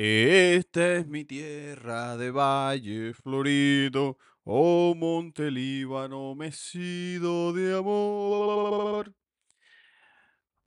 [0.00, 9.12] Esta es mi tierra de valle florido, oh monte Líbano mecido de amor.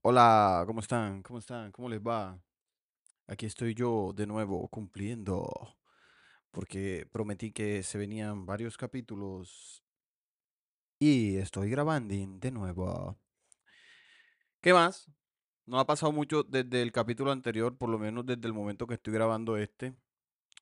[0.02, 1.23] Hola, ¿cómo están?
[1.23, 1.71] ¿Cómo están?
[1.71, 2.38] ¿Cómo les va?
[3.25, 5.78] Aquí estoy yo de nuevo cumpliendo,
[6.52, 9.82] porque prometí que se venían varios capítulos
[11.00, 13.18] y estoy grabando de nuevo.
[14.60, 15.10] ¿Qué más?
[15.65, 18.95] No ha pasado mucho desde el capítulo anterior, por lo menos desde el momento que
[18.95, 19.93] estoy grabando este,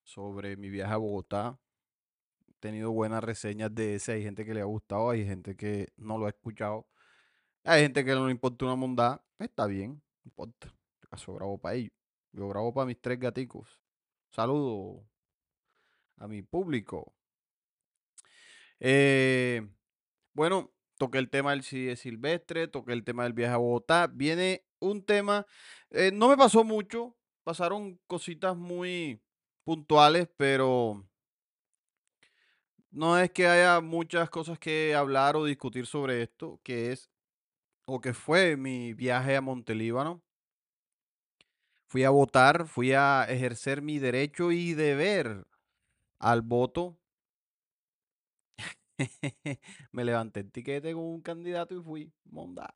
[0.03, 1.57] sobre mi viaje a Bogotá.
[2.48, 5.93] He tenido buenas reseñas de ese, hay gente que le ha gustado, hay gente que
[5.98, 6.88] no lo ha escuchado.
[7.63, 10.73] Hay gente que no le importa una mondada, está bien, no importa.
[11.04, 11.93] Acaso grabo para ellos.
[12.31, 13.68] Yo grabo para mis tres gaticos.
[14.31, 15.04] Saludo
[16.18, 17.13] a mi público.
[18.79, 19.68] Eh,
[20.34, 24.07] bueno, toqué el tema del Silvestre, toqué el tema del viaje a Bogotá.
[24.07, 25.48] Viene un tema,
[25.90, 29.21] eh, no me pasó mucho, pasaron cositas muy
[29.63, 31.04] puntuales, pero
[32.91, 37.09] no es que haya muchas cosas que hablar o discutir sobre esto, que es
[37.85, 40.21] o que fue mi viaje a Montelíbano.
[41.87, 45.48] Fui a votar, fui a ejercer mi derecho y deber
[46.20, 46.99] al voto.
[49.92, 52.76] me levanté el tiquete con un candidato y fui, monda.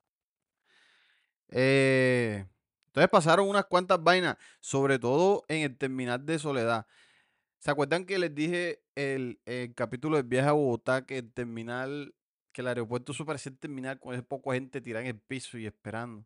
[1.49, 2.45] Eh,
[2.87, 6.87] entonces pasaron unas cuantas vainas, sobre todo en el terminal de Soledad.
[7.59, 12.13] ¿Se acuerdan que les dije el, el capítulo del viaje a Bogotá que el terminal,
[12.51, 15.65] que el aeropuerto super el terminal con ese poco gente tirada en el piso y
[15.65, 16.25] esperando?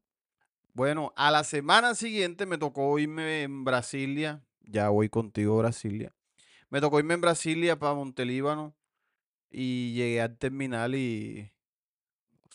[0.73, 4.43] Bueno, a la semana siguiente me tocó irme en Brasilia.
[4.61, 6.13] Ya voy contigo, Brasilia.
[6.69, 8.75] Me tocó irme en Brasilia para Montelíbano
[9.49, 11.51] y llegué al terminal y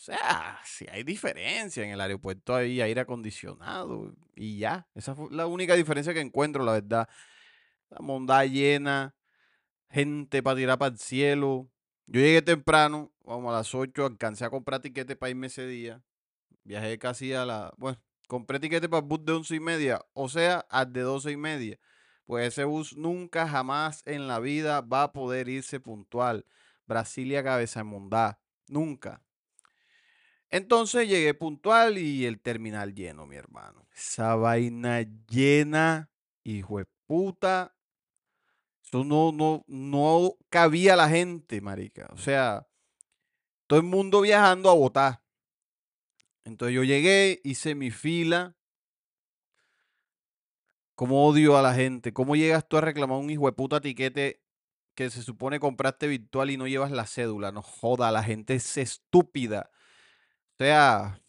[0.03, 4.85] o sea, si hay diferencia en el aeropuerto, hay aire acondicionado y ya.
[4.95, 7.07] Esa fue la única diferencia que encuentro, la verdad.
[7.89, 9.15] La monda llena,
[9.89, 11.69] gente para tirar para el cielo.
[12.05, 16.03] Yo llegué temprano, vamos a las 8, alcancé a comprar tiquete para irme ese día.
[16.65, 17.73] Viajé casi a la.
[17.77, 21.31] Bueno, compré tiquete para el bus de 11 y media, o sea, al de 12
[21.31, 21.79] y media.
[22.25, 26.45] Pues ese bus nunca, jamás en la vida va a poder irse puntual.
[26.85, 28.39] Brasilia, cabeza de mondá.
[28.67, 29.23] Nunca.
[30.49, 33.87] Entonces llegué puntual y el terminal lleno, mi hermano.
[33.95, 36.11] Esa vaina llena,
[36.43, 37.75] hijo de puta.
[38.83, 42.07] Eso no, no, no cabía la gente, marica.
[42.13, 42.67] O sea,
[43.65, 45.23] todo el mundo viajando a votar.
[46.45, 48.55] Entonces yo llegué, hice mi fila.
[50.93, 52.13] ¿Cómo odio a la gente?
[52.13, 54.42] ¿Cómo llegas tú a reclamar un hijo de puta tiquete
[54.95, 57.51] que se supone compraste virtual y no llevas la cédula?
[57.51, 59.71] No joda, la gente es estúpida.
[60.59, 61.19] O sea,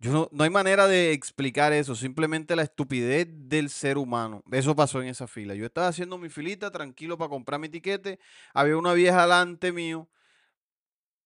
[0.00, 4.44] yo no, no, hay manera de explicar eso, simplemente la estupidez del ser humano.
[4.52, 5.54] Eso pasó en esa fila.
[5.54, 8.20] Yo estaba haciendo mi filita tranquilo para comprar mi tiquete.
[8.54, 10.08] Había una vieja delante mío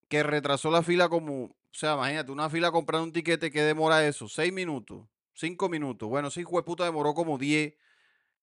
[0.09, 4.07] que retrasó la fila como, o sea, imagínate, una fila comprar un tiquete que demora
[4.07, 6.09] eso, seis minutos, cinco minutos.
[6.09, 7.75] Bueno, ese hijo puta demoró como diez.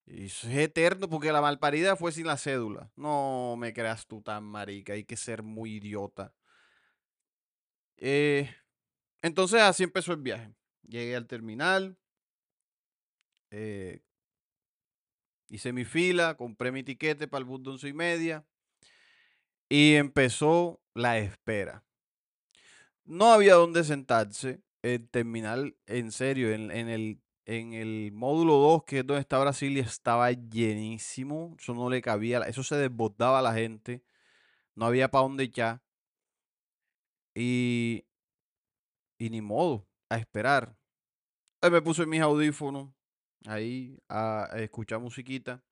[0.10, 2.92] Y es eterno porque la malparida fue sin la cédula.
[2.96, 6.34] No me creas tú tan marica, hay que ser muy idiota.
[7.98, 8.50] Eh,
[9.22, 10.52] entonces así empezó el viaje.
[10.88, 11.96] Llegué al terminal,
[13.52, 14.02] eh,
[15.50, 18.44] hice mi fila, compré mi tiquete para el bus de once y media
[19.70, 21.84] y empezó la espera.
[23.06, 24.62] No había dónde sentarse.
[24.82, 29.40] El terminal, en serio, en, en, el, en el módulo 2, que es donde está
[29.40, 31.56] Brasilia, estaba llenísimo.
[31.60, 34.04] Eso no le cabía, eso se desbordaba a la gente.
[34.76, 35.82] No había para dónde echar.
[37.36, 38.06] Y,
[39.18, 40.78] y ni modo, a esperar.
[41.62, 42.90] Me puse mis audífonos
[43.46, 45.64] ahí a escuchar musiquita.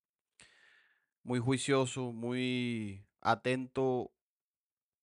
[1.22, 4.12] Muy juicioso, muy atento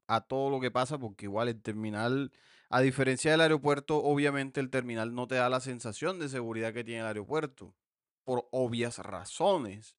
[0.07, 2.31] a todo lo que pasa, porque igual el terminal,
[2.69, 6.83] a diferencia del aeropuerto, obviamente el terminal no te da la sensación de seguridad que
[6.83, 7.75] tiene el aeropuerto,
[8.23, 9.95] por obvias razones.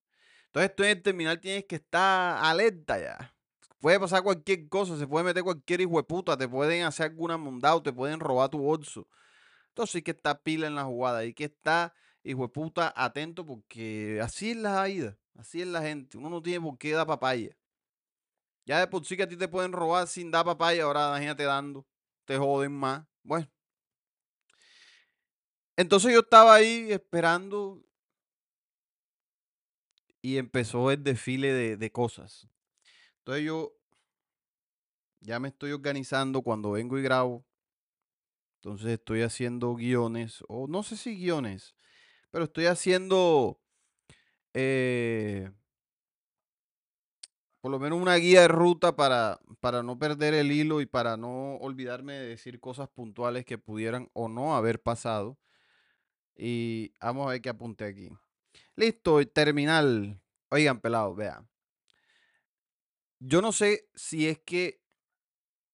[0.47, 3.35] Entonces tú en el terminal tienes que estar alerta ya.
[3.79, 7.37] Puede pasar cualquier cosa, se puede meter cualquier hijo de puta, te pueden hacer alguna
[7.37, 9.07] mundado, te pueden robar tu bolso.
[9.69, 11.95] Entonces hay que estar pila en la jugada, hay que estar,
[12.25, 16.17] hijo de puta, atento porque así es la vida, así es la gente.
[16.17, 17.57] Uno no tiene por qué dar papaya.
[18.65, 21.45] Ya de por sí que a ti te pueden robar sin dar papaya, ahora imagínate
[21.45, 21.87] dando,
[22.27, 23.07] te joden más.
[23.23, 23.49] Bueno.
[25.77, 27.83] Entonces yo estaba ahí esperando
[30.23, 32.49] y empezó el desfile de, de cosas.
[33.19, 33.73] Entonces yo
[35.21, 37.45] ya me estoy organizando cuando vengo y grabo.
[38.57, 41.77] Entonces estoy haciendo guiones, o no sé si guiones,
[42.31, 43.61] pero estoy haciendo
[44.55, 45.53] eh,
[47.67, 51.17] por lo menos una guía de ruta para, para no perder el hilo y para
[51.17, 55.37] no olvidarme de decir cosas puntuales que pudieran o no haber pasado.
[56.37, 58.09] Y vamos a ver qué apunte aquí.
[58.77, 60.23] Listo, terminal.
[60.49, 61.49] Oigan, pelado, vean.
[63.19, 64.81] Yo no sé si es que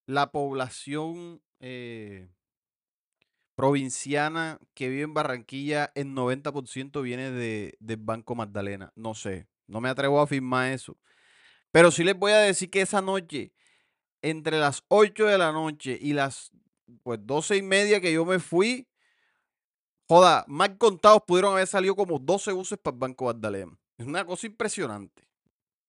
[0.06, 2.30] la población eh,
[3.54, 8.94] provinciana que vive en Barranquilla, en 90% viene de, Banco Magdalena.
[8.96, 10.96] No sé, no me atrevo a afirmar eso.
[11.72, 13.52] Pero sí les voy a decir que esa noche,
[14.20, 16.52] entre las 8 de la noche y las
[17.02, 18.86] pues 12 y media que yo me fui,
[20.06, 23.78] joda, más contados pudieron haber salido como 12 buses para el Banco Magdalena.
[23.96, 25.26] Es una cosa impresionante.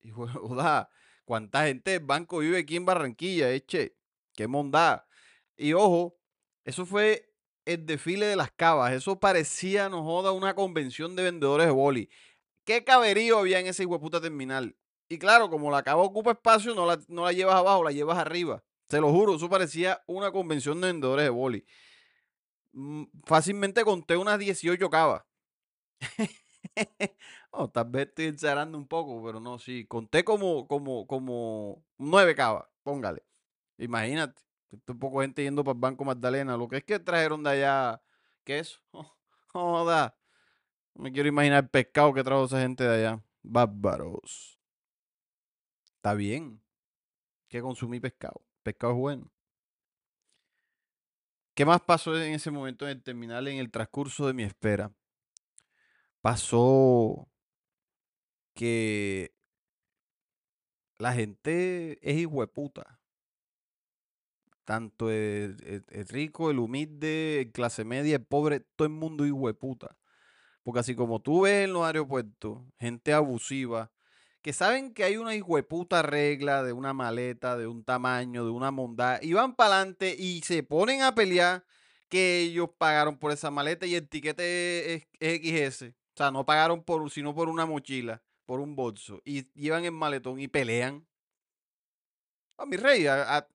[0.01, 0.89] Y joda,
[1.25, 3.95] cuánta gente del banco vive aquí en Barranquilla, eche, eh,
[4.33, 5.03] qué mondad.
[5.57, 6.17] Y ojo,
[6.63, 7.29] eso fue
[7.65, 8.93] el desfile de las cavas.
[8.93, 12.09] Eso parecía, no joda, una convención de vendedores de boli.
[12.63, 14.75] ¿Qué caberío había en ese hueputa terminal?
[15.09, 18.17] Y claro, como la cava ocupa espacio, no la, no la llevas abajo, la llevas
[18.17, 18.63] arriba.
[18.89, 21.65] Se lo juro, eso parecía una convención de vendedores de boli.
[22.73, 25.23] Mm, fácilmente conté unas 18 cavas.
[27.51, 29.85] oh, tal vez estoy exagerando un poco, pero no, sí.
[29.87, 33.23] Conté como, como, como 9 cavas, póngale.
[33.77, 34.41] Imagínate.
[34.87, 36.57] Un poco gente yendo para el Banco Magdalena.
[36.57, 38.01] Lo que es que trajeron de allá,
[38.43, 38.81] ¿qué es?
[39.53, 40.17] joda.
[40.95, 43.23] No me quiero imaginar el pescado que trajo esa gente de allá.
[43.41, 44.52] Bárbaros.
[46.03, 46.61] Está bien
[47.47, 48.41] que consumí pescado.
[48.61, 49.31] Pescado es bueno.
[51.55, 54.93] ¿Qué más pasó en ese momento en el terminal en el transcurso de mi espera?
[56.19, 57.31] Pasó
[58.53, 59.33] que
[60.97, 62.99] la gente es hijueputa.
[64.65, 65.55] Tanto el,
[66.09, 69.97] rico, el humilde, el clase media, el pobre, todo el mundo hijueputa.
[70.63, 73.93] Porque así como tú ves en los aeropuertos, gente abusiva,
[74.43, 78.71] que saben que hay una hijueputa regla de una maleta, de un tamaño, de una
[78.71, 81.65] mondad, y van para adelante y se ponen a pelear
[82.09, 85.83] que ellos pagaron por esa maleta y el tiquete es, XS.
[85.83, 89.21] O sea, no pagaron por, sino por una mochila, por un bolso.
[89.23, 91.07] Y llevan el maletón y pelean.
[92.57, 93.47] Oh, mi rey, a,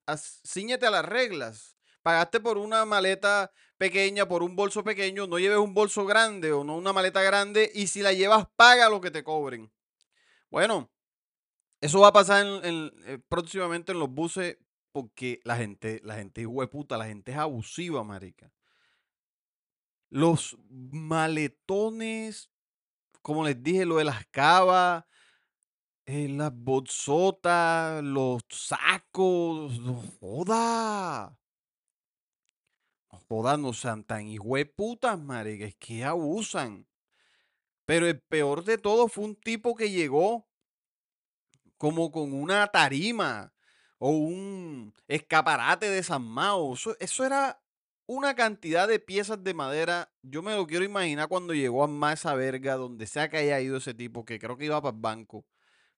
[0.43, 1.77] ciñete a las reglas.
[2.03, 6.65] Pagaste por una maleta pequeña, por un bolso pequeño, no lleves un bolso grande o
[6.65, 9.71] no una maleta grande y si la llevas, paga lo que te cobren.
[10.51, 10.91] Bueno,
[11.81, 14.59] eso va a pasar eh, próximamente en los buses
[14.93, 18.53] porque la gente, la gente es hueputa, la gente es abusiva, marica.
[20.11, 22.51] Los maletones,
[23.23, 25.05] como les dije, lo de las cavas,
[26.07, 31.39] eh, las bolsotas, los sacos, no joda.
[33.13, 36.88] No joda, no sean tan hijueputas, marica, es que abusan.
[37.89, 40.47] Pero el peor de todo fue un tipo que llegó
[41.79, 43.55] como con una tarima
[43.97, 46.75] o un escaparate desarmado.
[46.75, 47.63] Eso, eso era
[48.05, 50.13] una cantidad de piezas de madera.
[50.21, 53.59] Yo me lo quiero imaginar cuando llegó a más esa verga, donde sea que haya
[53.59, 55.47] ido ese tipo, que creo que iba para el banco,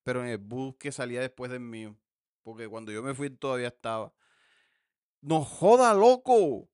[0.05, 1.97] pero en el bus que salía después del mío.
[2.45, 4.15] Porque cuando yo me fui todavía estaba.
[5.23, 6.69] No joda, loco.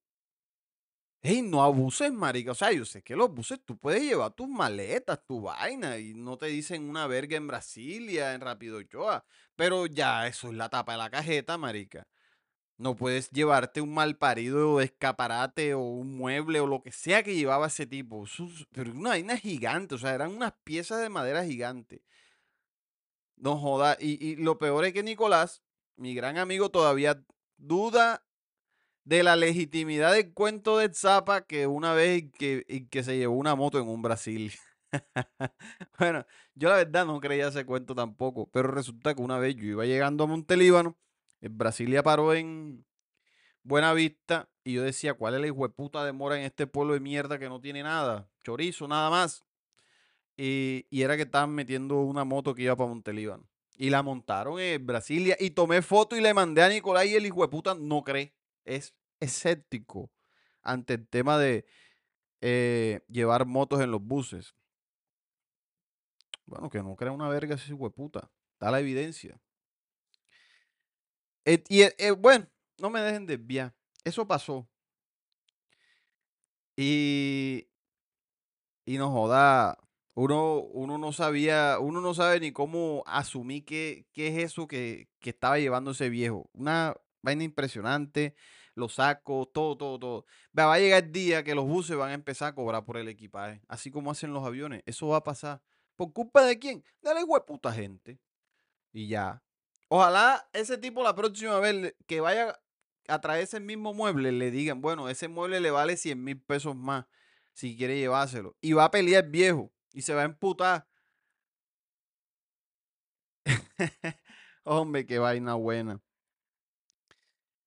[1.29, 2.53] Ey, no abuses, marica.
[2.53, 6.15] O sea, yo sé que los buses tú puedes llevar tus maletas, tu vaina, y
[6.15, 9.25] no te dicen una verga en Brasilia, en Rápido Ochoa.
[9.57, 12.07] Pero ya, eso es la tapa de la cajeta, marica.
[12.79, 17.35] No puedes llevarte un mal parido escaparate o un mueble o lo que sea que
[17.35, 18.25] llevaba ese tipo.
[18.73, 22.03] pero una vaina gigante, o sea, eran unas piezas de madera gigantes.
[23.37, 23.97] No joda.
[23.99, 25.63] Y, y lo peor es que Nicolás,
[25.97, 27.21] mi gran amigo, todavía
[27.57, 28.23] duda
[29.07, 33.55] de la legitimidad del cuento de Zapa que una vez que, que se llevó una
[33.55, 34.53] moto en un Brasil.
[35.99, 39.65] bueno, yo la verdad no creía ese cuento tampoco, pero resulta que una vez yo
[39.65, 40.99] iba llegando a Montelíbano,
[41.41, 42.85] en Brasilia paró en
[43.63, 47.39] Buena Vista y yo decía, ¿cuál es la hijueputa demora en este pueblo de mierda
[47.39, 48.29] que no tiene nada?
[48.43, 49.45] Chorizo, nada más.
[50.37, 53.49] Y, y era que estaban metiendo una moto que iba para Montelíbano.
[53.77, 57.27] Y la montaron en Brasilia y tomé foto y le mandé a Nicolás y el
[57.27, 58.35] hijueputa no cree
[58.67, 60.11] es escéptico
[60.63, 61.65] ante el tema de
[62.41, 64.55] eh, llevar motos en los buses.
[66.45, 68.31] Bueno, que no crea una verga ese hueputa.
[68.61, 69.41] Da la evidencia.
[71.45, 72.47] y eh, bueno,
[72.79, 73.75] no me dejen desviar.
[74.05, 74.69] Eso pasó.
[76.77, 77.69] Y,
[78.85, 79.79] y no joda.
[80.15, 85.09] Uno, uno no sabía, uno no sabe ni cómo asumir qué, qué es eso que,
[85.21, 86.49] que estaba llevando ese viejo.
[86.55, 88.35] Una vaina impresionante
[88.77, 90.27] los sacos, todo, todo, todo.
[90.57, 93.09] Va a llegar el día que los buses van a empezar a cobrar por el
[93.09, 94.83] equipaje, así como hacen los aviones.
[94.87, 95.63] Eso va a pasar.
[95.97, 96.85] ¿Por culpa de quién?
[97.03, 98.21] De la hueputa gente.
[98.93, 99.43] Y ya.
[99.89, 102.61] Ojalá ese tipo la próxima vez que vaya
[103.09, 106.77] a traerse el mismo mueble le digan, bueno, ese mueble le vale 100 mil pesos
[106.77, 107.07] más
[107.55, 108.57] si quiere llevárselo.
[108.61, 110.87] Y va a pelear viejo y se va a emputar.
[114.65, 116.01] Hombre, qué vaina buena.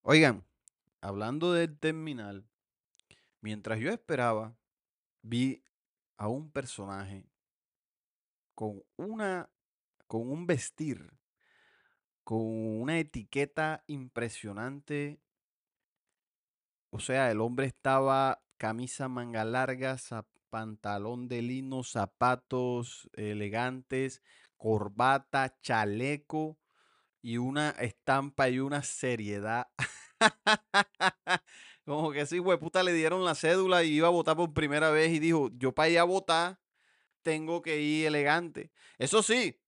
[0.04, 0.46] Oigan,
[1.02, 2.48] hablando del terminal,
[3.42, 4.56] mientras yo esperaba,
[5.22, 5.64] vi
[6.18, 7.30] a un personaje
[8.56, 9.50] con una
[10.08, 11.20] con un vestir
[12.30, 15.20] con una etiqueta impresionante.
[16.92, 19.98] O sea, el hombre estaba camisa manga larga,
[20.52, 24.22] pantalón de lino, zapatos elegantes,
[24.58, 26.60] corbata, chaleco
[27.20, 29.66] y una estampa y una seriedad.
[31.86, 35.12] Como que sí, puta, le dieron la cédula y iba a votar por primera vez
[35.12, 36.60] y dijo, yo para ir a votar
[37.24, 38.72] tengo que ir elegante.
[38.98, 39.60] Eso sí,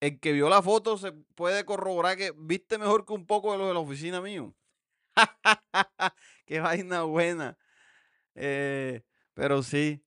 [0.00, 3.58] el que vio la foto se puede corroborar que viste mejor que un poco de
[3.58, 4.54] los de la oficina mío.
[6.46, 7.58] Qué vaina buena.
[8.34, 9.02] Eh,
[9.34, 10.04] pero sí,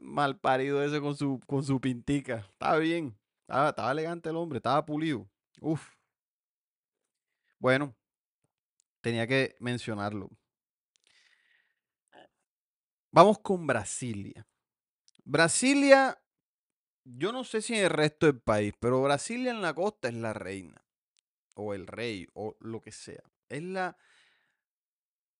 [0.00, 2.46] mal parido ese con su, con su pintica.
[2.50, 3.16] Estaba bien.
[3.48, 5.28] Estaba elegante el hombre, estaba pulido.
[5.60, 5.88] Uf.
[7.58, 7.94] Bueno,
[9.02, 10.30] tenía que mencionarlo.
[13.10, 14.46] Vamos con Brasilia.
[15.24, 16.18] Brasilia,
[17.04, 20.14] yo no sé si en el resto del país, pero Brasilia en la costa es
[20.14, 20.82] la reina,
[21.54, 23.22] o el rey, o lo que sea.
[23.50, 23.98] Es la,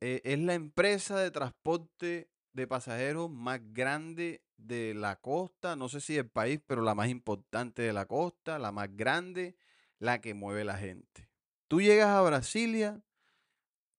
[0.00, 6.00] eh, es la empresa de transporte de pasajeros más grande de la costa, no sé
[6.02, 9.56] si del país, pero la más importante de la costa, la más grande,
[9.98, 11.30] la que mueve la gente.
[11.68, 13.02] Tú llegas a Brasilia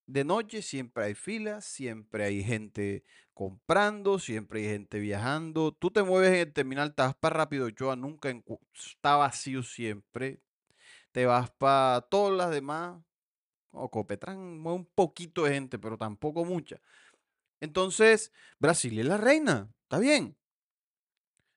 [0.05, 5.72] de noche siempre hay filas, siempre hay gente comprando, siempre hay gente viajando.
[5.72, 8.33] Tú te mueves en el terminal, te vas para Rápido Ochoa, nunca
[8.74, 10.41] está vacío siempre.
[11.12, 13.01] Te vas para todas las demás.
[13.72, 16.79] O Copetrán mueve un poquito de gente, pero tampoco mucha.
[17.60, 20.38] Entonces, Brasil es la reina, está bien.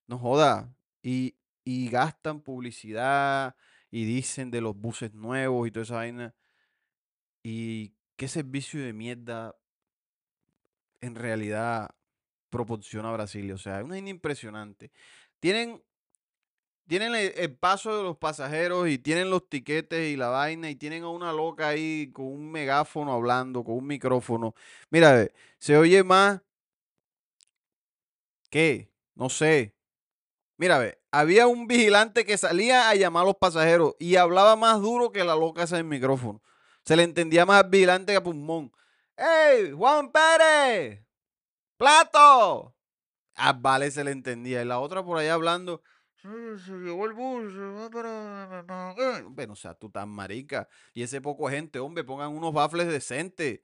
[0.06, 0.74] No joda.
[1.02, 3.56] Y, y gastan publicidad
[3.90, 6.34] y dicen de los buses nuevos y toda esa vaina.
[7.42, 9.56] Y qué servicio de mierda
[11.00, 11.90] en realidad
[12.50, 13.52] proporciona Brasil.
[13.52, 14.90] O sea, es una impresionante.
[15.40, 15.82] Tienen,
[16.86, 21.04] tienen el, paso de los pasajeros y tienen los tiquetes y la vaina y tienen
[21.04, 24.54] a una loca ahí con un megáfono hablando, con un micrófono.
[24.90, 26.40] Mira, se oye más
[28.50, 28.90] ¿Qué?
[29.14, 29.74] No sé.
[30.56, 34.80] Mira, ve, había un vigilante que salía a llamar a los pasajeros y hablaba más
[34.80, 36.42] duro que la loca esa del micrófono.
[36.86, 38.72] Se le entendía más vigilante que a pulmón.
[39.16, 41.04] ¡Ey, Juan Pérez!
[41.76, 42.76] ¡Plato!
[43.34, 44.62] A Vale se le entendía.
[44.62, 45.82] Y la otra por ahí hablando.
[46.22, 47.52] Se llevó el bus.
[49.30, 50.68] Bueno, o sea, tú tan marica.
[50.94, 53.60] Y ese poco gente, hombre, pongan unos bafles decentes.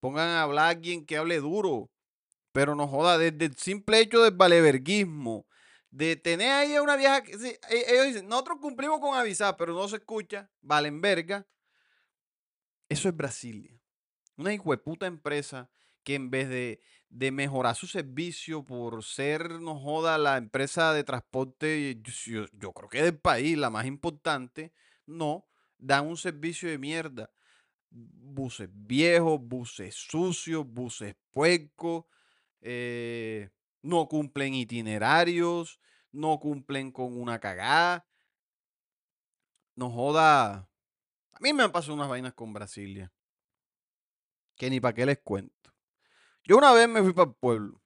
[0.00, 1.88] Pongan a hablar a alguien que hable duro.
[2.50, 5.46] Pero no joda, desde el simple hecho del valeverguismo,
[5.90, 7.18] de tener ahí a una vieja.
[7.18, 7.58] E,
[7.88, 11.46] ellos dicen, nosotros cumplimos con avisar, pero no se escucha, valen verga.
[12.88, 13.80] Eso es Brasilia.
[14.36, 15.70] Una hijueputa empresa
[16.04, 16.80] que en vez de,
[17.32, 22.00] mejorar su servicio por ser, no joda, la empresa de transporte,
[22.30, 24.72] yo, creo que del país, la más importante,
[25.04, 25.46] no,
[25.78, 27.32] dan un servicio de mierda.
[27.90, 32.04] Buses viejos, buses sucios, buses puercos,
[32.60, 33.50] eh,
[33.82, 35.80] no cumplen itinerarios,
[36.12, 38.06] no cumplen con una cagada.
[39.74, 40.68] No joda,
[41.36, 43.12] a mí me han pasado unas vainas con Brasilia.
[44.56, 45.52] Que ni para qué les cuento.
[46.44, 47.82] Yo una vez me fui para el pueblo.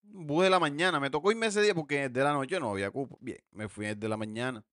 [0.00, 0.98] Bus de la mañana.
[0.98, 3.18] Me tocó irme ese día porque de la noche no había cupo.
[3.20, 4.64] Bien, me fui desde la mañana.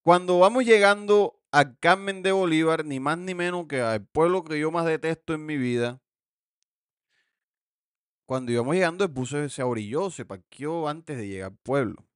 [0.00, 4.58] Cuando vamos llegando a Carmen de Bolívar, ni más ni menos que al pueblo que
[4.58, 6.00] yo más detesto en mi vida,
[8.24, 12.09] cuando íbamos llegando, el bus se abrilló, se parqueó antes de llegar al pueblo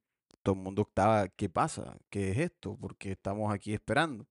[0.44, 1.96] todo el mundo estaba, ¿qué pasa?
[2.10, 2.76] ¿Qué es esto?
[2.80, 4.28] Porque estamos aquí esperando.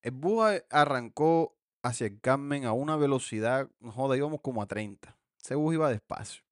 [0.00, 5.16] El bus arrancó hacia el Carmen a una velocidad, joda, íbamos como a 30.
[5.40, 6.42] Ese bus iba despacio.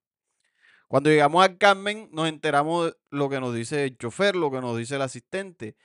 [0.87, 4.61] Cuando llegamos al Carmen, nos enteramos de lo que nos dice el chofer, lo que
[4.61, 5.75] nos dice el asistente.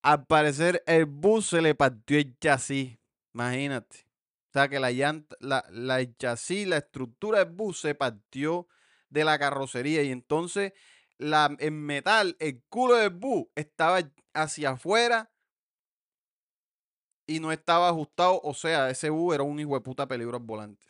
[0.00, 2.98] Al parecer, el bus se le partió el chasis.
[3.34, 4.06] Imagínate.
[4.48, 8.66] O sea, que la llanta, la, la, el chasis, la estructura del bus se partió
[9.10, 10.02] de la carrocería.
[10.02, 10.72] Y entonces
[11.18, 14.00] la, en metal, el culo del bus estaba
[14.32, 15.30] hacia afuera
[17.26, 18.40] y no estaba ajustado.
[18.42, 20.86] O sea, ese bus era un hijo de puta peligro al volante.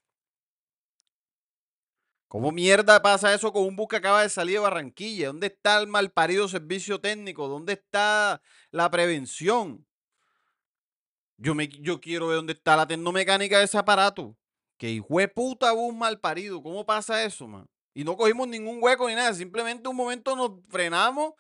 [2.29, 5.29] ¿Cómo mierda pasa eso con un bus que acaba de salir de Barranquilla?
[5.29, 7.49] ¿Dónde está el malparido servicio técnico?
[7.49, 9.87] ¿Dónde está la prevención?
[11.39, 14.37] Yo, me, yo quiero ver dónde está la tecnomecánica de ese aparato.
[14.77, 16.63] Que hijo de puta bus malparido.
[16.63, 17.67] ¿Cómo pasa eso, man?
[17.99, 19.35] Y no cogimos ningún hueco ni nada.
[19.35, 21.35] Simplemente un momento nos frenamos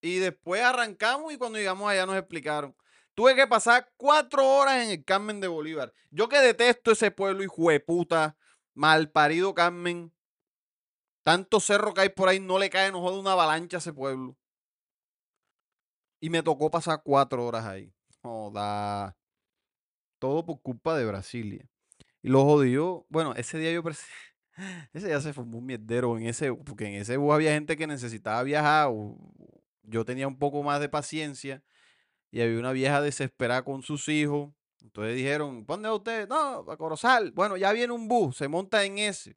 [0.00, 2.76] y después arrancamos y cuando llegamos allá nos explicaron.
[3.16, 5.92] Tuve que pasar cuatro horas en el Carmen de Bolívar.
[6.12, 8.36] Yo que detesto ese pueblo, hijo de puta,
[8.74, 10.12] malparido Carmen.
[11.24, 13.92] Tanto cerro que hay por ahí, no le cae, no jode una avalancha a ese
[13.92, 14.36] pueblo.
[16.20, 17.92] Y me tocó pasar cuatro horas ahí.
[18.22, 19.16] Joda.
[20.20, 21.68] Todo por culpa de Brasilia.
[22.22, 23.04] Y lo jodió.
[23.08, 23.82] Bueno, ese día yo
[24.92, 27.86] Ese día se formó un mierdero en ese, porque en ese bus había gente que
[27.86, 28.90] necesitaba viajar.
[29.82, 31.62] yo tenía un poco más de paciencia
[32.30, 34.52] y había una vieja desesperada con sus hijos.
[34.80, 36.28] Entonces dijeron, ¿dónde va usted?
[36.28, 37.32] No, a Corozal.
[37.32, 39.36] Bueno, ya viene un bus, se monta en ese.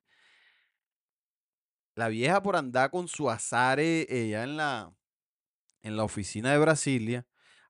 [1.93, 4.93] La vieja por andar con su azare ella en la,
[5.81, 7.25] en la oficina de Brasilia,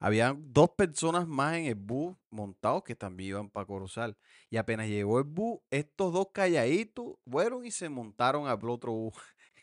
[0.05, 4.15] había dos personas más en el bus montados que también iban para Corozal.
[4.51, 9.15] Y apenas llegó el bus, estos dos calladitos fueron y se montaron al otro bus.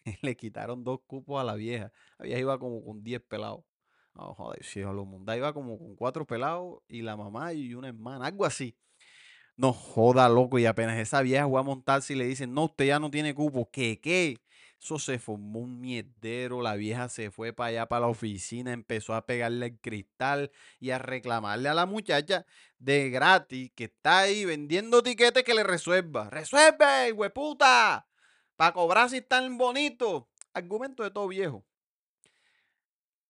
[0.21, 1.93] Le quitaron dos cupos a la vieja.
[2.19, 3.63] La vieja iba como con 10 pelados.
[4.15, 7.87] No, joder, si lo monta iba como con cuatro pelados y la mamá y una
[7.87, 8.77] hermana, algo así.
[9.57, 10.59] No joda, loco.
[10.59, 13.33] Y apenas esa vieja va a montarse y le dicen, no, usted ya no tiene
[13.33, 13.71] cupo.
[13.71, 14.39] ¿Qué, qué?
[14.83, 16.61] Eso se formó un mierdero.
[16.61, 20.91] La vieja se fue para allá, para la oficina, empezó a pegarle el cristal y
[20.91, 22.47] a reclamarle a la muchacha
[22.79, 26.31] de gratis que está ahí vendiendo tiquetes que le resuelva.
[26.31, 28.09] ¡Resuelve, hueputa!
[28.57, 30.29] Para cobrar si tan bonito.
[30.53, 31.65] Argumento de todo viejo.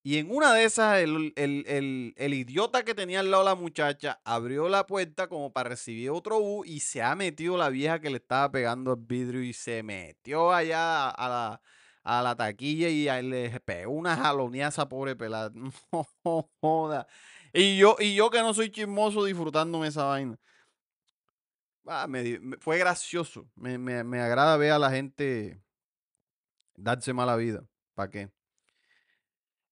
[0.04, 4.85] Y en una de esas, el, idiota que tenía al lado la muchacha abrió la
[4.87, 8.50] puerta como para recibir otro bus y se ha metido la vieja que le estaba
[8.50, 11.62] pegando el vidrio y se metió allá a la,
[12.02, 15.52] a la taquilla y le pegó una jalonía a esa pobre pelada.
[16.24, 17.07] No joda.
[17.53, 20.38] Y yo, y yo que no soy chismoso disfrutándome esa vaina.
[21.87, 22.09] Ah,
[22.61, 23.48] fue gracioso.
[23.55, 25.62] Me, me agrada ver a la gente
[26.76, 27.64] darse mala vida.
[27.94, 28.41] ¿Para qué?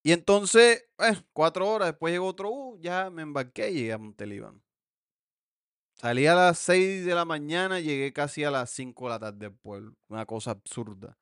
[0.02, 0.88] Y entonces,
[1.32, 4.62] cuatro horas después llegó otro bus, ya me embarqué y llegué a Montelibán.
[5.94, 9.38] Salí a las seis de la mañana, llegué casi a las cinco de la tarde
[9.40, 9.94] del pueblo.
[10.08, 11.18] Una cosa absurda.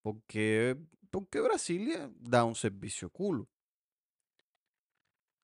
[0.00, 0.78] Porque,
[1.10, 3.46] porque Brasilia da un servicio culo.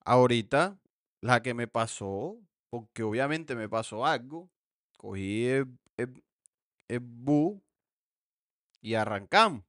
[0.07, 0.79] Ahorita,
[1.21, 2.39] la que me pasó,
[2.71, 4.49] porque obviamente me pasó algo,
[4.97, 7.61] cogí el, el bus
[8.81, 9.65] y arrancamos.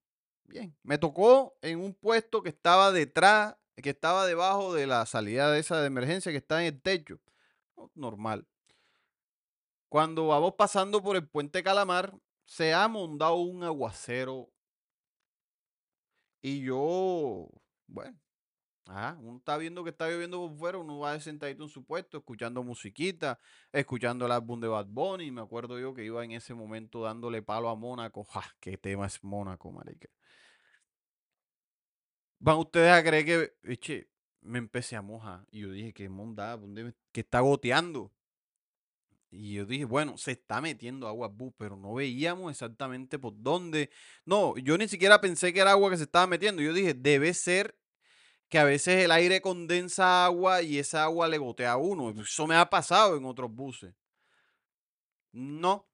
[0.47, 5.51] Bien, me tocó en un puesto que estaba detrás, que estaba debajo de la salida
[5.51, 7.19] de esa de emergencia que está en el techo.
[7.93, 8.47] Normal.
[9.89, 14.49] Cuando vamos pasando por el puente Calamar, se ha montado un aguacero.
[16.41, 17.49] Y yo,
[17.87, 18.17] bueno,
[18.87, 22.63] uno está viendo que está lloviendo por fuera, uno va sentadito en su puesto, escuchando
[22.63, 23.39] musiquita,
[23.71, 25.31] escuchando el álbum de Bad Bunny.
[25.31, 28.23] Me acuerdo yo que iba en ese momento dándole palo a Mónaco.
[28.23, 28.43] ¡Ja!
[28.59, 30.09] ¿Qué tema es Mónaco, marica?
[32.39, 34.07] Van ustedes a creer que,
[34.41, 35.45] me empecé a mojar.
[35.51, 36.59] Y yo dije, ¿qué monda?
[37.11, 38.13] ¿Qué está goteando?
[39.29, 43.89] Y yo dije, bueno, se está metiendo agua bu, pero no veíamos exactamente por dónde.
[44.23, 46.61] No, yo ni siquiera pensé que era agua que se estaba metiendo.
[46.61, 47.77] Yo dije, debe ser
[48.49, 52.09] que a veces el aire condensa agua y esa agua le gotea a uno.
[52.21, 53.93] Eso me ha pasado en otros buses.
[55.31, 55.87] No,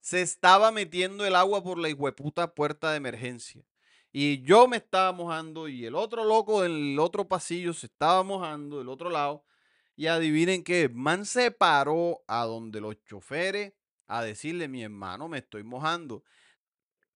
[0.00, 3.64] se estaba metiendo el agua por la hijueputa puerta de emergencia.
[4.12, 8.78] Y yo me estaba mojando y el otro loco del otro pasillo se estaba mojando
[8.78, 9.44] del otro lado.
[9.96, 13.72] Y adivinen qué, man se paró a donde los choferes
[14.06, 16.24] a decirle, mi hermano, me estoy mojando.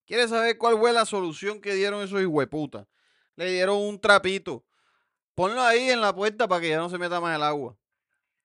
[0.07, 2.87] ¿Quieres saber cuál fue la solución que dieron esos hijueputas?
[3.37, 4.65] Le dieron un trapito.
[5.39, 7.77] Ponlo ahí en la puerta para que ya no se meta más el agua.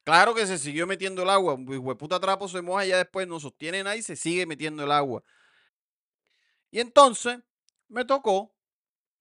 [0.04, 1.56] Claro que se siguió metiendo el agua.
[1.56, 4.92] Un hijueputa trapo se moja y ya después no sostienen ahí, se sigue metiendo el
[4.92, 5.24] agua.
[6.70, 7.40] Y entonces
[7.88, 8.56] me tocó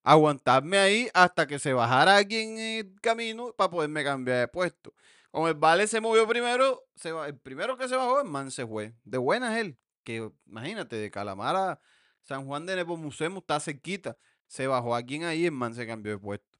[0.02, 4.92] aguantarme ahí hasta que se bajara alguien en el camino para poderme cambiar de puesto.
[5.30, 8.66] Como el Vale se movió primero, se, el primero que se bajó, el man se
[8.66, 8.92] fue.
[9.02, 11.80] De buenas él, que imagínate, de Calamar a
[12.20, 14.18] San Juan de Nepomucemo está cerquita.
[14.46, 16.51] Se bajó alguien ahí, el man se cambió de puesto.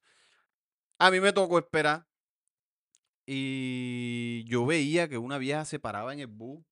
[1.03, 2.07] A mí me tocó esperar.
[3.27, 6.65] Y yo veía que una vieja se paraba en el bus,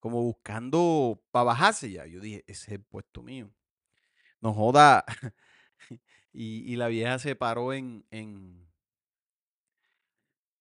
[0.00, 2.04] como buscando para bajarse ya.
[2.04, 3.50] Yo dije, ese es el puesto mío.
[4.42, 5.02] No joda.
[6.34, 8.68] y, la vieja se paró en, en,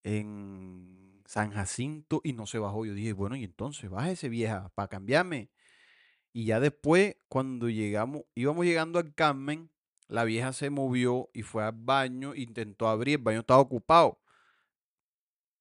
[0.03, 2.85] en San Jacinto y no se bajó.
[2.85, 5.51] Yo dije, bueno, y entonces, bájese vieja para cambiarme.
[6.31, 9.69] Y ya después, cuando llegamos, íbamos llegando al Carmen,
[10.07, 14.19] la vieja se movió y fue al baño, intentó abrir, el baño estaba ocupado.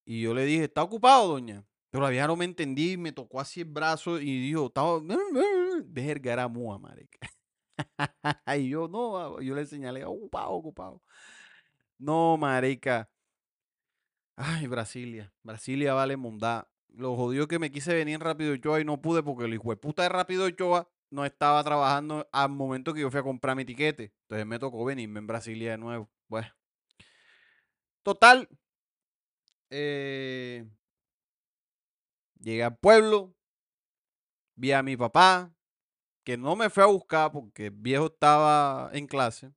[0.05, 1.65] Y yo le dije, ¿está ocupado, doña?
[1.89, 4.99] Pero la vieja no me entendí me tocó así el brazo y dijo, estaba,
[5.85, 7.19] verga, mua, marica.
[8.57, 11.01] y yo, no, yo le señalé, ocupado, ocupado.
[11.97, 13.09] No, marica.
[14.35, 15.33] Ay, Brasilia.
[15.43, 16.69] Brasilia vale mondá.
[16.89, 19.69] Lo jodió que me quise venir en Rápido Ochoa y no pude porque el hijo
[19.71, 23.55] de puta de Rápido Ochoa no estaba trabajando al momento que yo fui a comprar
[23.55, 24.13] mi tiquete.
[24.23, 26.09] Entonces me tocó venirme en Brasilia de nuevo.
[26.27, 26.49] Bueno.
[28.03, 28.47] Total.
[29.69, 30.65] Eh,
[32.39, 33.33] llegué al pueblo.
[34.55, 35.53] Vi a mi papá,
[36.23, 39.53] que no me fue a buscar porque el viejo estaba en clase.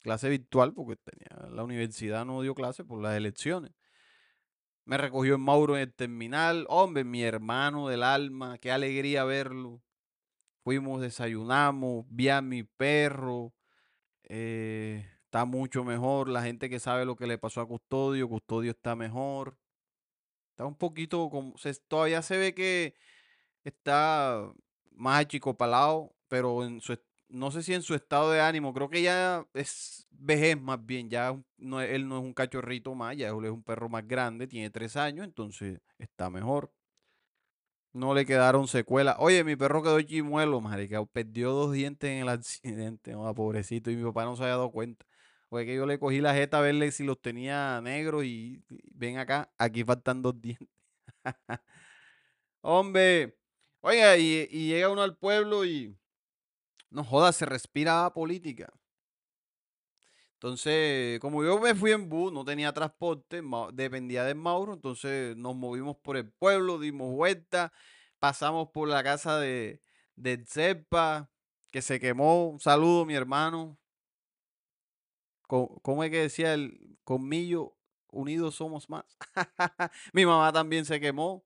[0.00, 3.72] Clase virtual porque tenía, la universidad no dio clase por las elecciones.
[4.84, 6.66] Me recogió en Mauro en el terminal.
[6.68, 9.82] Hombre, mi hermano del alma, qué alegría verlo.
[10.64, 13.52] Fuimos, desayunamos, vi a mi perro.
[14.22, 16.30] Eh, está mucho mejor.
[16.30, 19.58] La gente que sabe lo que le pasó a Custodio, Custodio está mejor.
[20.52, 21.54] Está un poquito como.
[21.86, 22.94] todavía se ve que
[23.64, 24.50] está
[24.92, 26.98] más achicopalado, pero en su,
[27.28, 31.10] no sé si en su estado de ánimo, creo que ya es vejez más bien,
[31.10, 34.46] ya no, él no es un cachorrito más, ya él es un perro más grande,
[34.46, 36.72] tiene tres años, entonces está mejor.
[37.94, 39.16] No le quedaron secuelas.
[39.20, 41.04] Oye, mi perro quedó chimuelo, marica.
[41.06, 43.12] Perdió dos dientes en el accidente.
[43.12, 43.90] No, pobrecito.
[43.90, 45.06] Y mi papá no se había dado cuenta.
[45.48, 49.18] Fue que yo le cogí la jeta a verle si los tenía negros y, ven
[49.18, 50.68] acá, aquí faltan dos dientes.
[52.62, 53.38] Hombre,
[53.80, 55.96] oiga, y, y, llega uno al pueblo y
[56.90, 58.72] no joda, se respira política.
[60.44, 65.56] Entonces, como yo me fui en bus, no tenía transporte, dependía de Mauro, entonces nos
[65.56, 67.72] movimos por el pueblo, dimos vuelta,
[68.18, 69.80] pasamos por la casa de,
[70.16, 71.30] de Zepa,
[71.72, 72.50] que se quemó.
[72.50, 73.78] Un saludo, mi hermano.
[75.46, 77.74] ¿Cómo es que decía el conmillo?
[78.08, 79.06] Unidos somos más.
[80.12, 81.42] mi mamá también se quemó.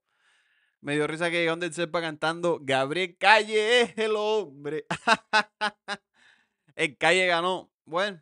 [0.80, 4.86] Me dio risa que llegó el Zepa cantando Gabriel Calle es el hombre.
[6.74, 7.70] el Calle ganó.
[7.84, 8.20] Bueno,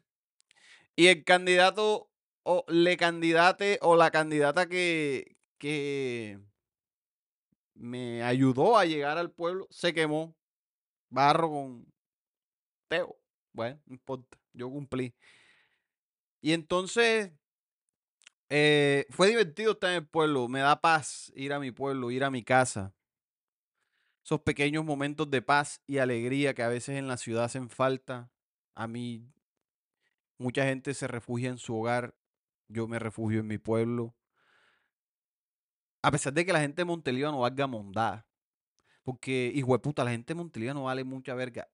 [0.96, 2.10] y el candidato
[2.42, 6.40] o le candidate o la candidata que, que
[7.74, 10.34] me ayudó a llegar al pueblo se quemó.
[11.08, 11.92] Barro con
[12.88, 13.16] Teo.
[13.52, 14.38] Bueno, no importa.
[14.52, 15.14] Yo cumplí.
[16.40, 17.32] Y entonces
[18.48, 20.48] eh, fue divertido estar en el pueblo.
[20.48, 22.94] Me da paz ir a mi pueblo, ir a mi casa.
[24.24, 28.30] Esos pequeños momentos de paz y alegría que a veces en la ciudad hacen falta.
[28.74, 29.32] A mí
[30.38, 32.14] Mucha gente se refugia en su hogar,
[32.68, 34.14] yo me refugio en mi pueblo.
[36.02, 38.26] A pesar de que la gente de Montelíbano no valga mondada.
[39.02, 41.68] Porque, hijo de puta, la gente de Montelíbano no vale mucha verga.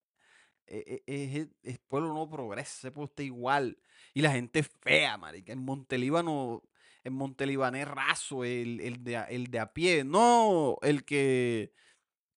[0.67, 3.79] E, e, el pueblo no progresa, pueblo está igual.
[4.15, 5.53] Y la gente es fea, marica.
[5.53, 6.63] En Montelíbano,
[7.05, 10.05] en Montelíbano es raso, el, el, de, el de a pie.
[10.05, 11.73] No, el que,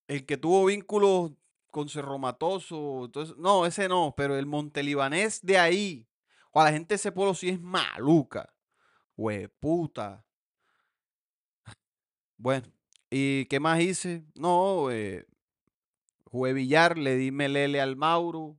[0.08, 1.32] el que tuvo vínculos
[1.72, 3.06] con Cerro Matoso.
[3.06, 6.08] Entonces, no, ese no, pero el Montelibanés de ahí,
[6.58, 8.54] o la gente de ese pueblo sí es maluca.
[9.60, 10.26] puta.
[12.38, 12.72] Bueno,
[13.10, 14.24] ¿y qué más hice?
[14.36, 15.28] No, eh,
[16.24, 18.58] jugué billar, le di melele al Mauro,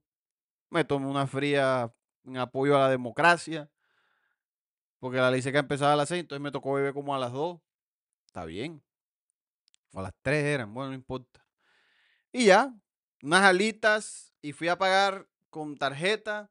[0.69, 1.91] me tomé una fría
[2.25, 3.71] en apoyo a la democracia,
[4.99, 7.33] porque la ley que empezaba a las seis, entonces me tocó beber como a las
[7.33, 7.61] dos.
[8.27, 8.83] Está bien.
[9.95, 11.47] O a las tres eran, bueno, no importa.
[12.31, 12.75] Y ya,
[13.23, 16.51] unas alitas y fui a pagar con tarjeta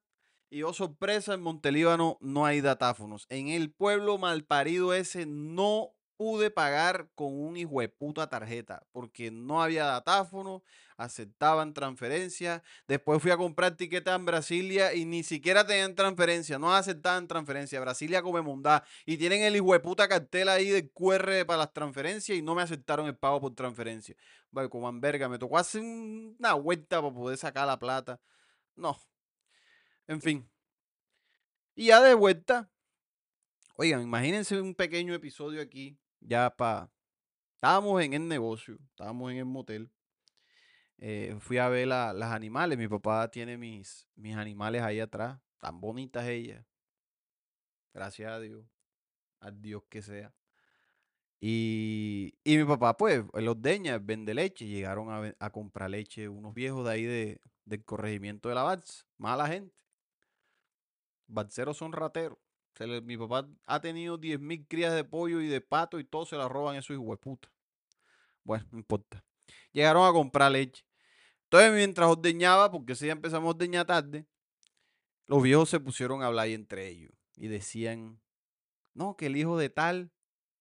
[0.56, 3.28] y oh sorpresa, en Montelíbano no hay datáfonos.
[3.28, 9.32] En el pueblo malparido ese no pude pagar con un hijo de puta tarjeta porque
[9.32, 10.64] no había datáfono,
[10.96, 12.64] aceptaban transferencia.
[12.88, 17.82] Después fui a comprar tiquetas en Brasilia y ni siquiera tenían transferencia, no aceptaban transferencia.
[17.82, 21.74] Brasilia come mundá y tienen el hijo de puta cartel ahí de QR para las
[21.74, 24.16] transferencias y no me aceptaron el pago por transferencia.
[24.52, 28.22] Bueno, como verga, me tocó hacer una vuelta para poder sacar la plata.
[28.78, 28.98] No,
[30.08, 30.50] en fin.
[31.76, 32.70] Y ya de vuelta.
[33.76, 36.90] Oigan, imagínense un pequeño episodio aquí, ya para...
[37.56, 39.92] Estábamos en el negocio, estábamos en el motel.
[40.98, 42.78] Eh, fui a ver las animales.
[42.78, 45.40] Mi papá tiene mis, mis animales ahí atrás.
[45.60, 46.66] Tan bonitas ellas.
[47.94, 48.66] Gracias a Dios.
[49.40, 50.34] A Dios que sea.
[51.40, 54.66] Y, y mi papá, pues, los deña, vende leche.
[54.68, 59.08] Llegaron a, a, comprar leche unos viejos de ahí de, del corregimiento de la Vaz.
[59.18, 59.76] Mala gente.
[61.28, 62.38] Balseros son rateros.
[63.04, 66.48] mi papá ha tenido 10.000 crías de pollo y de pato y todos se la
[66.48, 67.52] roban esos hueputas.
[68.44, 69.24] Bueno, no importa.
[69.72, 70.86] Llegaron a comprar leche.
[71.44, 74.26] Entonces, mientras ordeñaba, porque si ya empezamos a tarde,
[75.28, 78.22] los viejos se pusieron a hablar entre ellos y decían,
[78.94, 80.12] no, que el hijo de tal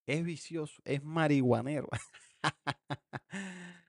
[0.06, 1.88] es vicioso, es marihuanero.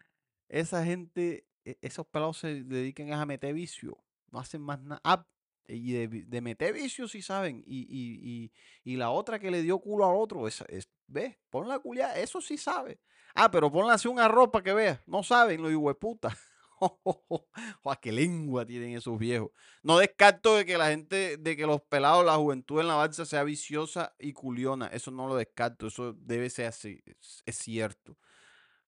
[0.49, 3.97] Esa gente, e, esos pelados se dedican a meter vicio,
[4.31, 5.01] no hacen más nada.
[5.03, 5.27] Ah,
[5.67, 7.63] y de, meter vicio sí saben.
[7.65, 8.51] Y,
[8.84, 11.38] la otra que le dio culo al otro, es, es, ¿ves?
[11.49, 12.99] Pon la culia, eso sí sabe.
[13.34, 15.04] Ah, pero ponle así una ropa que vea.
[15.06, 16.36] No saben, los puta.
[16.80, 19.51] ¡Oh, qué lengua tienen esos viejos!
[19.82, 23.25] No descarto de que la gente, de que los pelados, la juventud en la balsa
[23.25, 24.88] sea viciosa y culiona.
[24.88, 25.88] Eso no lo descarto.
[25.88, 27.04] Eso debe ser así.
[27.45, 28.17] Es, cierto.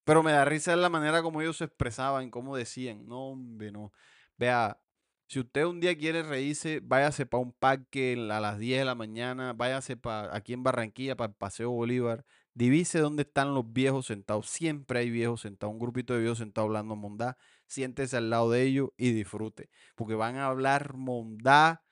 [0.03, 3.05] Pero me da risa la manera como ellos se expresaban, cómo decían.
[3.07, 3.91] No, hombre, no.
[4.37, 4.79] Vea,
[5.27, 8.95] si usted un día quiere reírse, váyase para un parque a las 10 de la
[8.95, 14.05] mañana, váyase para aquí en Barranquilla, para el Paseo Bolívar, divise dónde están los viejos
[14.07, 14.47] sentados.
[14.49, 17.37] Siempre hay viejos sentados, un grupito de viejos sentados hablando mondá.
[17.67, 21.83] Siéntese al lado de ellos y disfrute, porque van a hablar mondá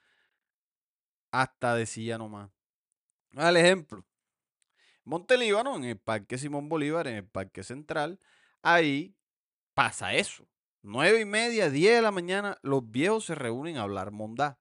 [1.32, 2.50] hasta de silla nomás.
[3.36, 4.06] Al ejemplo,
[5.04, 8.20] Montelíbano, en el Parque Simón Bolívar, en el Parque Central,
[8.64, 9.16] ahí
[9.74, 10.48] pasa eso.
[10.88, 14.60] Nueve y media, diez de la mañana, los viejos se reúnen a hablar mondá.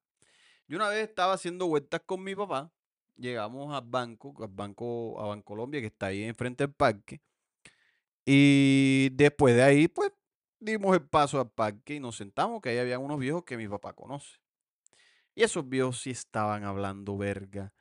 [0.67, 2.73] Yo una vez estaba haciendo vueltas con mi papá,
[3.15, 7.21] llegamos al banco, al banco, a Bancolombia, que está ahí enfrente del parque.
[8.25, 10.13] Y después de ahí, pues,
[10.61, 13.69] dimos el paso al parque y nos sentamos, que ahí había unos viejos que mi
[13.69, 14.39] papá conoce.
[15.35, 17.75] Y esos viejos sí estaban hablando verga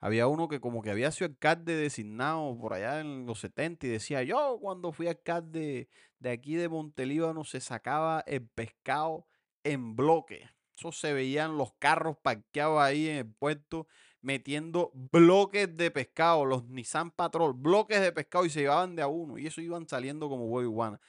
[0.00, 3.90] había uno que como que había sido alcalde designado por allá en los 70 y
[3.90, 9.26] decía, yo cuando fui alcalde de aquí de Montelíbano se sacaba el pescado
[9.62, 10.48] en bloque.
[10.76, 13.86] Eso se veían los carros parqueados ahí en el puerto
[14.22, 19.06] metiendo bloques de pescado, los Nissan Patrol, bloques de pescado y se llevaban de a
[19.06, 21.00] uno y eso iban saliendo como huevo iguana.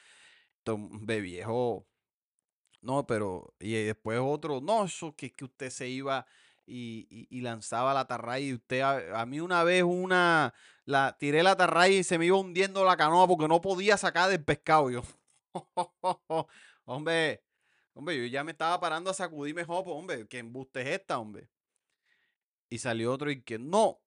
[0.60, 1.88] Entonces, viejo,
[2.82, 6.26] no, pero y después otro, no, eso que, que usted se iba
[6.72, 8.46] y, lanzaba la tarraya.
[8.46, 10.54] Y usted, a, mí una vez una,
[10.86, 14.30] la, tiré la tarraya y se me iba hundiendo la canoa porque no podía sacar
[14.30, 14.90] del pescado.
[14.90, 15.04] Yo,
[16.86, 17.44] hombre,
[17.94, 21.50] hombre, yo ya me estaba parando a sacudirme, jopo, hombre, que embuste es esta, hombre.
[22.70, 24.00] Y salió otro y que no,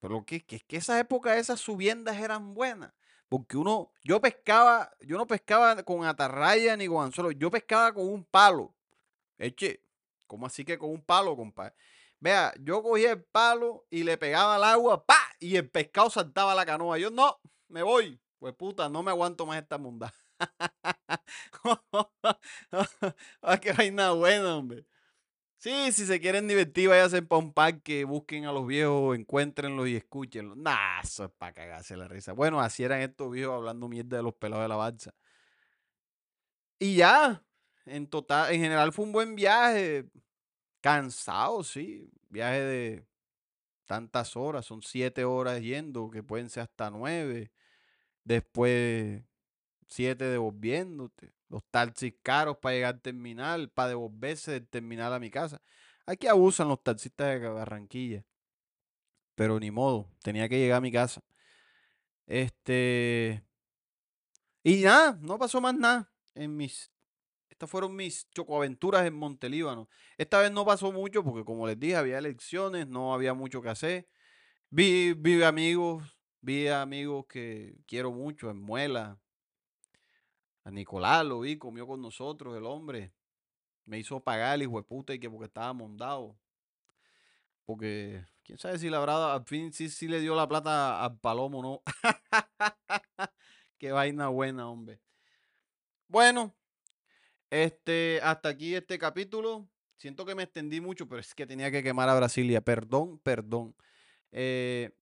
[0.00, 2.94] pero que, que es que esa época esas subiendas eran buenas.
[3.28, 8.06] Porque uno, yo pescaba, yo no pescaba con atarraya ni con anzuelo, yo pescaba con
[8.06, 8.72] un palo.
[9.36, 9.82] Eche,
[10.26, 11.74] ¿cómo así que con un palo, compadre?
[12.20, 15.18] Vea, yo cogía el palo y le pegaba al agua, ¡pa!
[15.38, 16.98] Y el pescado saltaba a la canoa.
[16.98, 18.20] Yo, no, me voy.
[18.38, 20.12] Pues puta, no me aguanto más esta munda.
[23.42, 24.86] ah, qué vaina buena, hombre.
[25.58, 29.96] Sí, si se quieren divertir, váyanse para un parque, busquen a los viejos, encuéntrenlos y
[29.96, 30.56] escúchenlos.
[30.56, 32.32] Nah, eso es para cagarse la risa.
[32.34, 35.14] Bueno, así eran estos viejos hablando mierda de los pelados de la balsa.
[36.78, 37.42] Y ya,
[37.86, 40.06] en total, en general fue un buen viaje.
[40.86, 42.08] Cansado, sí.
[42.28, 43.06] Viaje de
[43.86, 47.50] tantas horas, son siete horas yendo, que pueden ser hasta nueve.
[48.22, 49.24] Después
[49.88, 51.32] siete devolviéndote.
[51.48, 55.60] Los taxis caros para llegar al terminal, para devolverse del terminal a mi casa.
[56.06, 58.24] Aquí abusan los taxistas de Barranquilla.
[59.34, 61.20] Pero ni modo, tenía que llegar a mi casa.
[62.26, 63.42] Este.
[64.62, 66.92] Y nada, no pasó más nada en mis
[67.56, 69.88] estas fueron mis chocoaventuras en Montelíbano.
[70.18, 73.70] Esta vez no pasó mucho porque, como les dije, había elecciones, no había mucho que
[73.70, 74.08] hacer.
[74.68, 76.04] Vi, vi amigos,
[76.42, 79.18] vi amigos que quiero mucho, en Muela.
[80.64, 83.14] A Nicolás lo vi, comió con nosotros, el hombre.
[83.86, 86.36] Me hizo pagar el hijo de puta y que porque estaba mondado.
[87.64, 91.18] Porque, quién sabe si la verdad, al fin sí, sí le dio la plata al
[91.20, 91.82] palomo, ¿no?
[93.78, 95.00] Qué vaina buena, hombre.
[96.06, 96.54] Bueno,
[97.50, 99.68] este, hasta aquí este capítulo.
[99.96, 102.60] Siento que me extendí mucho, pero es que tenía que quemar a Brasilia.
[102.60, 103.74] Perdón, perdón.
[104.30, 104.92] Eh,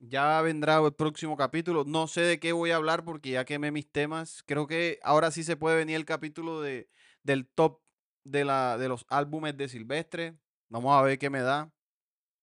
[0.00, 1.84] ya vendrá el próximo capítulo.
[1.86, 4.42] No sé de qué voy a hablar porque ya quemé mis temas.
[4.44, 6.88] Creo que ahora sí se puede venir el capítulo de,
[7.22, 7.80] del top
[8.24, 10.36] de, la, de los álbumes de Silvestre.
[10.68, 11.72] Vamos a ver qué me da.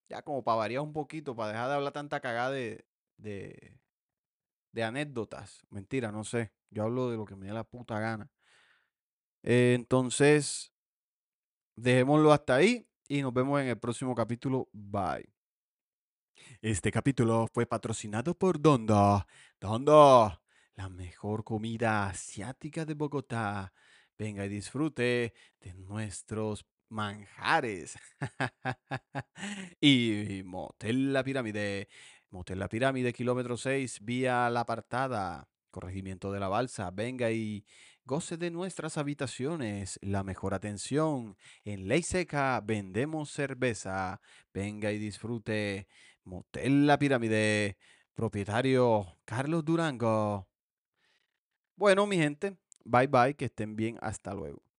[0.10, 2.86] Ya como para variar un poquito, para dejar de hablar tanta cagada de,
[3.17, 3.80] de,
[4.71, 5.65] de anécdotas.
[5.69, 6.51] Mentira, no sé.
[6.69, 8.30] Yo hablo de lo que me dé la puta gana.
[9.43, 10.71] Eh, entonces,
[11.75, 14.69] dejémoslo hasta ahí y nos vemos en el próximo capítulo.
[14.71, 15.30] Bye.
[16.62, 19.25] Este capítulo fue patrocinado por Dondo.
[19.60, 20.41] Dondo,
[20.75, 23.73] la mejor comida asiática de Bogotá.
[24.17, 27.97] Venga y disfrute de nuestros manjares.
[29.82, 31.88] y Motel La Pirámide.
[32.30, 36.91] Motel La Pirámide, kilómetro 6, vía La Apartada, corregimiento de la Balsa.
[36.91, 37.65] Venga y
[38.06, 41.38] Goce de nuestras habitaciones, la mejor atención.
[41.64, 44.22] En Ley Seca vendemos cerveza.
[44.54, 45.88] Venga y disfrute.
[46.24, 47.78] Motel La Pirámide.
[48.14, 50.48] Propietario Carlos Durango.
[51.76, 54.70] Bueno, mi gente, bye bye, que estén bien, hasta luego.